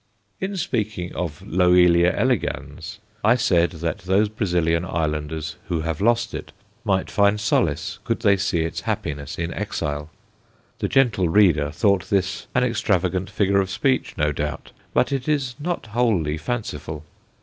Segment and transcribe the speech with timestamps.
[0.39, 6.51] In speaking of Loelia elegans, I said that those Brazilian islanders who have lost it
[6.83, 10.09] might find solace could they see its happiness in exile.
[10.79, 15.53] The gentle reader thought this an extravagant figure of speech, no doubt, but it is
[15.59, 17.03] not wholly fanciful.